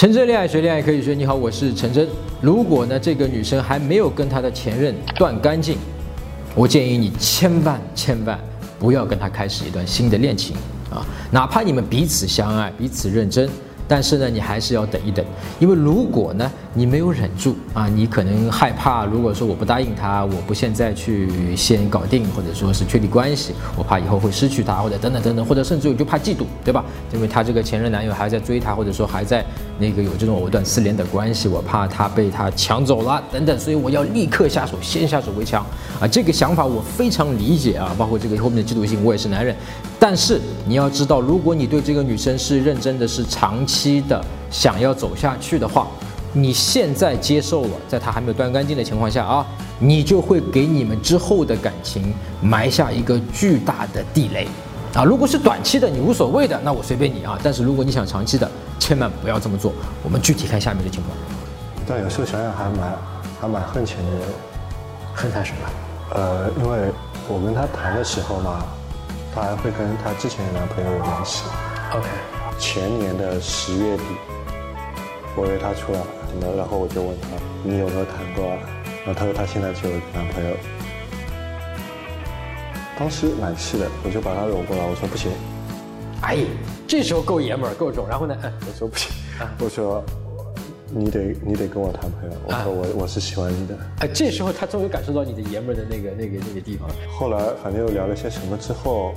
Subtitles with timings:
[0.00, 2.08] 陈真恋爱学恋爱可以学，你好，我是陈真。
[2.40, 5.76] 如果呢这个女生还没有跟她的前任断干净，
[6.54, 8.40] 我建议你千万千万
[8.78, 10.56] 不要跟她开始一段新的恋情
[10.88, 13.46] 啊，哪怕你们彼此相爱，彼此认真。
[13.90, 15.24] 但是呢，你还是要等一等，
[15.58, 26.84] 因为如果呢，你没有忍住啊，你可能害怕，如果说我不答应他，我不现在去先搞定，或者说是确立关系，我怕以后会失去他，或者等等等等，或者甚至我就怕嫉妒，对吧？
[27.12, 29.44] 因为他这个前任男友还在追她，或者说还在
[29.80, 35.66] 那个有这种藕断丝连的关系，我怕他被他抢走了，等等，所以我要立刻下手，先下手为强
[36.00, 36.06] 啊！
[36.06, 39.56] 这个想法我非常理解啊，包括这个后面的嫉妒心，我也是男人。
[40.00, 44.18] 但是你要知道，如果你对这个女生是认真的，是长期的
[44.50, 45.86] 想要走下去的话，
[46.32, 49.46] 你现在接受了，在她还没有断干净的情况下啊，
[49.78, 54.48] 你就会给你们之后的感情埋下一个巨大的地雷
[54.94, 55.04] 啊！
[55.04, 57.38] 如果是短期的，你无所谓的，那我随便你啊。
[57.42, 59.70] 但是如果你想长期的，千万不要这么做。
[60.02, 61.14] 我们具体看下面的情况。
[61.86, 62.98] 但有时候想想还蛮
[63.38, 64.26] 还蛮恨前女友，
[65.14, 65.58] 恨他什么？
[66.14, 66.90] 呃，因为
[67.28, 68.64] 我跟他谈的时候嘛。
[69.34, 71.44] 她还会跟她之前的男朋友有联系。
[71.92, 72.08] OK，
[72.58, 74.04] 前年的十月底，
[75.36, 76.00] 我约她出来，
[76.56, 77.28] 然后我就问她
[77.62, 78.58] 你有没有谈过啊？
[79.06, 80.56] 然后她说她现在就有男朋友。
[82.98, 85.32] 当时蛮气的，我就把她搂过来，我说不行。
[86.22, 86.38] 哎，
[86.86, 88.06] 这时候够爷们儿，够种。
[88.08, 88.36] 然后呢？
[88.66, 89.10] 我说不行，
[89.58, 90.04] 我说。
[90.92, 93.76] 你得你得跟我谈朋友，我说我我是喜欢你的。
[94.00, 96.88] 哎，这时候他终于感受到你的爷们儿的那个那个那个地方。
[97.16, 99.14] 后来反正又聊了些什么之后，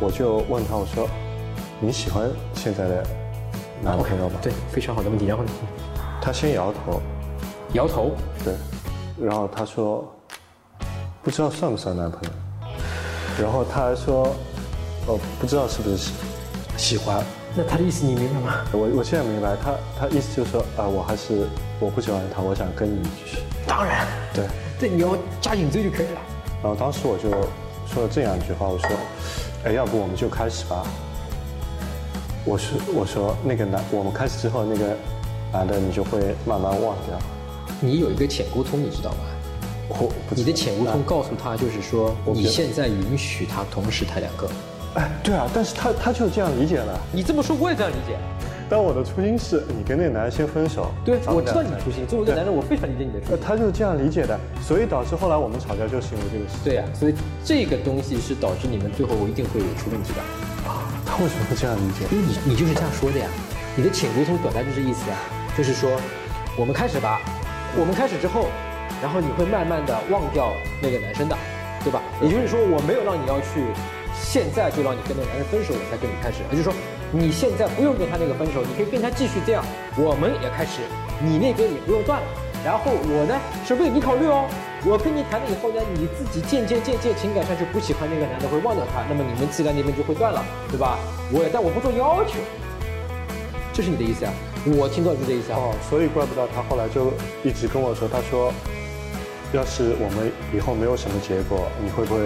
[0.00, 1.08] 我就问他我说，
[1.80, 3.02] 你喜欢现在的
[3.82, 4.38] 男朋友吗？
[4.40, 5.26] 对，非常好的问题。
[5.26, 5.50] 然后呢？
[6.20, 7.00] 他先摇头，
[7.72, 8.12] 摇头。
[8.44, 8.54] 对，
[9.20, 10.08] 然后他说
[11.22, 12.30] 不知道算不算男朋友，
[13.42, 14.36] 然后他还说
[15.06, 16.12] 哦不知道是不是
[16.78, 17.22] 喜喜欢。
[17.54, 18.64] 那他的意思你明白吗？
[18.72, 21.48] 我我现在明白，他他意思就是说啊，我还是
[21.80, 23.38] 我不喜欢他，我想跟你继续。
[23.66, 24.46] 当然，对，
[24.78, 26.20] 这，你要加紧追就可以了。
[26.62, 27.30] 然后当时我就
[27.92, 28.88] 说了这样一句话，我说，
[29.64, 30.86] 哎，要不我们就开始吧。
[32.44, 34.96] 我说我说那个男，我们开始之后，那个
[35.52, 37.18] 男的你就会慢慢忘掉。
[37.80, 39.18] 你有一个浅沟通，你知道吗？
[39.88, 44.48] 我你的浅沟通告诉他，就是说你现在允许他同时谈两个。
[44.94, 46.98] 哎，对啊，但是他他就这样理解了。
[47.12, 48.16] 你这么说，我也这样理解。
[48.70, 50.92] 但我的初心是你跟那个男人先分手。
[51.02, 52.06] 对，我知道你的初心。
[52.06, 53.38] 作为一个男人，我非常理解你的初心。
[53.40, 56.56] 他就是这样理解的，所以导致后来我们吵架就是因为这个事。
[56.64, 60.20] 对呀，所以这个东西是导致你们最后一定会有出问题的。
[60.68, 62.04] 啊，他为什么会这样理解？
[62.12, 63.26] 因为你你就是这样说的呀。
[63.76, 65.16] 你的浅沟通表达就是意思啊，
[65.56, 65.88] 就是说，
[66.58, 67.20] 我们开始吧。
[67.78, 68.48] 我们开始之后，
[69.00, 71.36] 然后你会慢慢的忘掉那个男生的，
[71.84, 72.02] 对吧？
[72.20, 73.64] 也就是说，我没有让你要去。
[74.22, 76.42] 现在就让你跟那个男人分手，我才跟你开始。
[76.50, 76.72] 也就是说，
[77.12, 79.64] 你现在不用跟他那个分手，你可以跟他继续这样。
[79.96, 80.82] 我们也开始，
[81.22, 82.26] 你那边也不用断了。
[82.64, 84.44] 然后我呢是为你考虑哦。
[84.86, 90.98] 我跟你谈了以后呢，你自己渐渐渐渐情感上就不喜欢那个男的，会忘掉他，那么你们自然那边就会断了，对吧？
[91.32, 92.38] 我也但我不做要求，
[93.72, 94.32] 这是你的意思啊？
[94.78, 95.58] 我听到就这意思啊。
[95.58, 97.12] 哦，所以怪不得他后来就
[97.42, 98.52] 一直跟我说，他说，
[99.52, 102.20] 要是我们以后没有什么结果，你会不会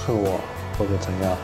[0.00, 0.40] 恨我？
[0.80, 1.36] 或者怎样？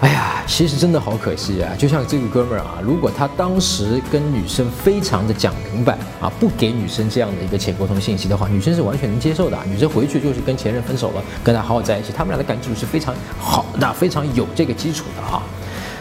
[0.00, 1.72] 哎呀，其实真的好可惜啊！
[1.78, 9.56] 就像这个哥们儿啊，如果他当时跟女生非常的讲明白啊，不给女生这样的一个浅沟通信息的话，女生是完全能接受的。
[9.66, 15.40] 女生回去就是跟前任分手了，跟他好好在一起，他们俩的感情是非常好的，非常有这个基础的啊。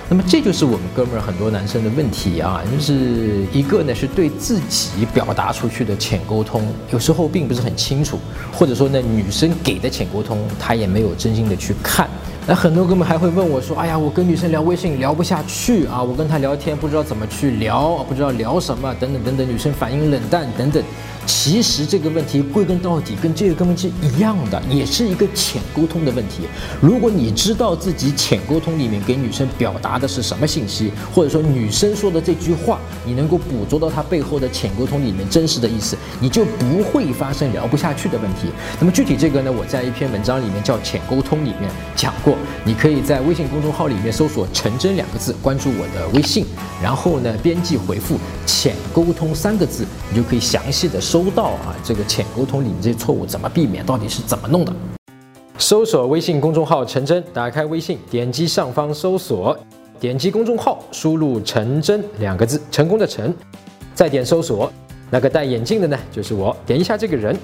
[0.10, 8.20] 那么这就是我们哥们儿很多男生的问题啊，就是一个呢是对自己表达出去的浅沟通，有时候并不是很清楚，
[8.52, 12.10] 或者说呢女生给的浅沟通，他也没有真心的去看。
[12.46, 20.84] 那很多哥们还会问我说：“哎呀，我跟女生聊微信聊不下去啊，我跟她聊天不知道怎么去聊，不知道聊什么，等等等等，女生反应冷淡等等。”
[21.26, 26.44] 其实这个问题归根到底跟这个根本是一样的，也是一个浅沟通的问题。
[26.82, 38.50] 如果你知道自己浅沟通里面给女生表达的是什么信息，或者说女生说的这句话，你能够捕捉到她背后的浅沟通里面真实的意思，你就不会发生聊不下去的问题。
[38.80, 46.46] 那么具体这个呢，我在一篇文章里面叫浅沟通里面讲过，你可以在微信公众号里面搜索“陈真”两个字，关注我的微信，
[46.82, 51.00] 然后呢编辑回复“浅沟通”三个字，你就可以详细的。
[51.14, 53.86] 收到啊，这个浅沟通里面这些错误怎么避免？
[53.86, 54.74] 到底是怎么弄的？
[55.60, 59.56] 搜索微信公众号“陈真”，打开微信，点击上方搜索，
[60.00, 63.32] 点击公众号，输入“陈真”两个字，成功的陈，
[63.94, 64.74] 再点搜索，
[65.12, 67.38] 那个戴眼镜的呢，就是我，点一下这个人，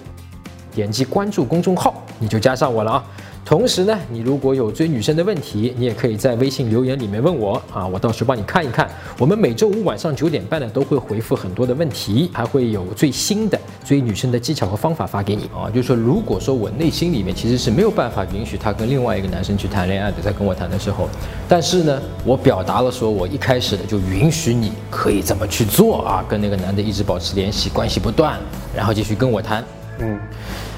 [0.74, 3.06] 点击关注公众号，你就加上我了啊。
[3.50, 8.88] 同时呢，你如果有追女生的问题，你也可以在微信留言里面问我啊，我到时候帮你看一看。
[9.18, 15.66] 我们每周五晚上九点半呢，都会回复很多的问题，还会有最新的追女生的技巧和方法发给你啊。
[15.74, 21.10] 就是说，如果说我内心里面其实是没有办法允许他跟另外一个男生去谈恋爱的，在跟我谈的时候，
[21.48, 28.38] 但是呢，我表达了说我一开始的就允许你可以这么去做啊，跟那个男的一直保持联系，关系不断，
[28.76, 29.66] 然后继续跟我谈。
[30.02, 30.20] 嗯，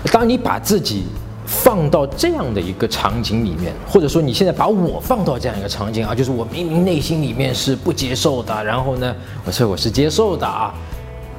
[0.10, 1.04] 当你把自己。
[1.52, 9.14] 放到这样的一个场景里面，或者说你现在把我放到这样一个场景啊，就是我明明内心里面是不接受的，然后呢，
[9.46, 10.74] 我说我是接受的啊，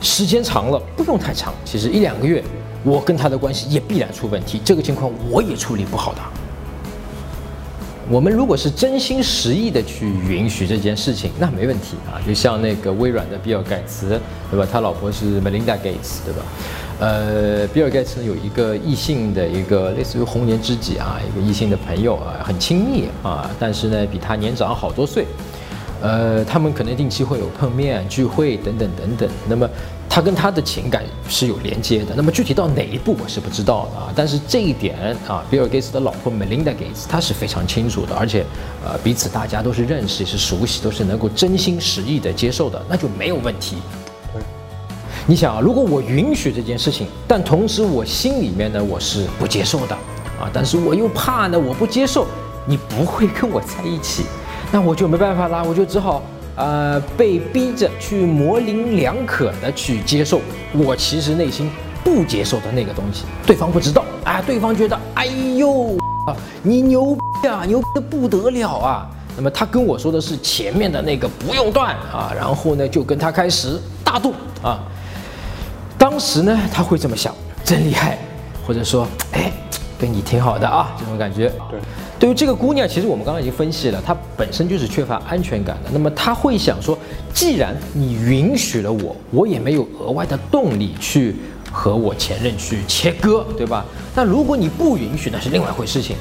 [0.01, 2.45] 时间长了不用太长，其实一两个月，
[2.85, 6.21] 我跟他的关系也必然出问题，这个情况我也处理不好的。
[8.13, 14.21] 我们如果是真心实意的去允许这件事情，那没问题啊，就像那个微软的比尔盖茨，
[14.51, 14.69] 对吧？
[14.71, 16.43] 他老婆是 Melinda Gates，对吧？
[17.01, 25.25] 呃，比尔盖茨有一个异性的一个类似于红颜知己啊，一个异性的朋友啊，很亲密啊，但是呢比他年长好多岁，
[26.03, 29.27] 呃，他们可能定期会有碰面、聚会等等等等。
[29.49, 29.67] 那么
[30.15, 34.13] 他跟他的情感是有连接的，那么具体到哪一步我是不知道的啊。
[34.15, 38.45] 但是这一点啊，比尔盖茨的老婆 Melinda Gates 他是非常清楚的，而且
[38.85, 43.79] 呃彼此大家都是认识、是熟悉，都是能够真心实意的接受的，那就没有问题。
[45.27, 49.95] 你想啊，如果我允许这件事情，但同时我心里面呢我是不接受的
[50.39, 52.27] 啊，但是我又怕呢我不接受，
[52.67, 54.25] 你不会跟我在一起，
[54.71, 56.23] 那我就没办法啦，我就只好
[56.57, 60.41] 呃被逼着去模棱两可的去接受
[60.73, 61.71] 我其实内心
[62.05, 65.97] 不接受的那个东西，对方不知道啊，对方觉得哎呦
[66.27, 74.81] 啊你牛逼啊牛逼的不得了啊，那么他跟我说的是前面的那个不用断啊，然后呢就跟他开始大度啊。
[75.97, 77.33] 当时呢，他会这么想，
[77.63, 78.19] 真厉害，
[78.67, 79.53] 或者说，哎，
[80.03, 81.49] 跟你挺好的啊，这种感觉。
[81.71, 81.79] 对，
[82.19, 85.91] 对于这个姑娘，其实我们刚刚已经分析了，她本身就是缺乏安全感的。
[85.93, 86.99] 那么她会想说，
[87.33, 91.37] 既然你允许了我，我也没有额外的动力去
[91.71, 93.85] 和我前任去切割，对吧？
[94.13, 96.17] 那如果你不允许，那是另外一回事情。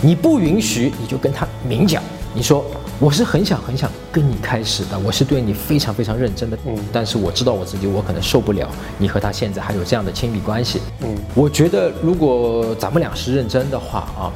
[0.00, 2.64] 你不允许，你就跟他明讲，你说。
[2.98, 8.66] 我是很想很想跟你开始的，我是对你非常非常认真的，嗯，但是我知道我自己，我可能受不了
[8.96, 14.32] 你和他现在还有这样的亲密关系，嗯，我觉得如果咱们俩是认真的话啊，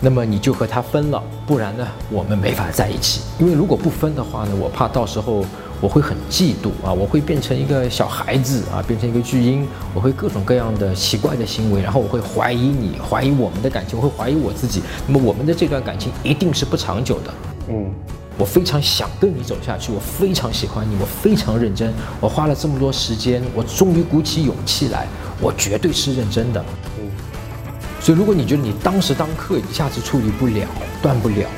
[0.00, 5.44] 那么你就和他分了，不然呢，我们没法在一起，因为如果不分的话呢，我怕到时候
[5.80, 9.64] 我会很嫉妒啊，我会变成一个小孩子啊，变成一个巨婴，
[9.94, 17.32] 我会各种各样的奇怪的行为，然后我会怀疑你，怀疑我们的感情，我会怀疑我自己，那么我们的这段感情一定是不长久的。
[17.68, 17.92] 嗯，
[18.36, 25.06] 我非常想跟你走下去，我非常喜欢你，我非常认真，我花了这么多时间，我终于鼓起勇气来，
[25.40, 26.64] 我绝对是认真的。
[26.98, 27.10] 嗯，
[28.00, 30.66] 所以如果你觉得你当时当刻一下子处理不了、
[31.02, 31.48] 断不了，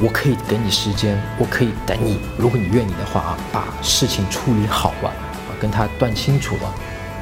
[0.00, 2.18] 我可以给你时间，我可以等你。
[2.38, 6.74] 如果你愿意的话啊，把事情处理好了，啊，跟他断清楚了，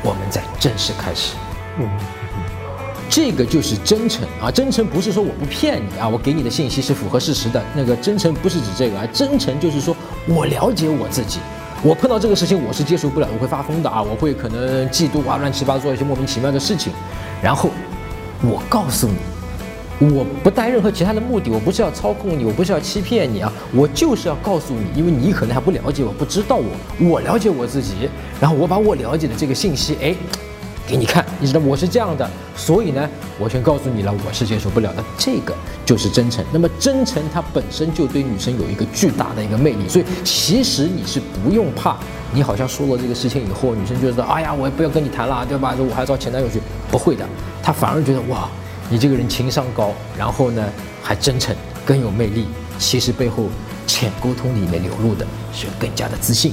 [0.02, 1.34] 我们再正式开始。
[1.78, 1.88] 嗯。
[3.14, 4.50] 这个就是真诚啊！
[4.50, 7.62] 真诚不是说我不骗你啊，我给你的信息是符合事实的。
[7.72, 9.96] 那个真诚不是指这个啊，真诚就是说
[10.26, 11.38] 我了解我自己，
[11.84, 16.92] 我碰到这个事情我是接受不了，我会发疯的啊，我会可能嫉妒啊，乱七八糟做一些莫名其妙的事情。
[17.40, 17.70] 然后
[18.42, 26.64] 我告诉你，我不带任何其他的目的，我不是要操控你，我不是要欺骗你啊，我就是要告诉你，因为你可能还不了解我，不知道我，
[27.08, 30.16] 我了解我自己，然后我把我了解的这个信息，哎。
[30.86, 35.02] 给你看，你知道我是这样的，所以呢，我先告诉你了，我是接受不了的。
[35.16, 35.54] 这个
[35.86, 36.44] 就是真诚。
[36.52, 41.96] 那么真诚它本身就对女生有一个巨大的一个魅力，所以其实你是不用怕，
[42.34, 45.74] 你好像说了这个事情以后，女生觉得，哎呀，我也不要跟你谈了，对吧？
[45.78, 46.60] 我还要找前男友去，
[46.90, 47.26] 不会的，
[47.62, 48.46] 她反而觉得，哇，
[48.90, 50.62] 你这个人情商高，然后呢
[51.02, 52.46] 还真诚，更有魅力。
[52.78, 53.44] 其实背后
[53.86, 56.52] 浅沟通里面流露的是更加的自信。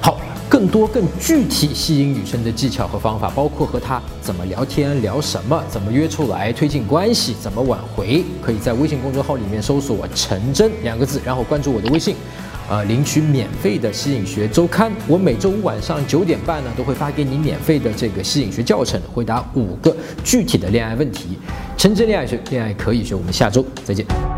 [0.00, 0.20] 好。
[0.48, 12.16] 更多更具体吸引女生的技巧和方法，包括和她怎么聊天、聊什么、怎么约出来、推进关系、怎么挽回，可以在微信公众号里面搜索“陈真”两个字，然后关注我的微信，
[12.70, 14.90] 呃，领取免费的吸引学周刊。
[15.06, 21.38] 我每周五晚上九点半呢，都会发给你免费的这个吸引学教程，回答五个具体的恋爱问题。
[21.76, 23.14] 陈真恋爱学，恋爱可以学。
[23.14, 24.37] 我们下周再见。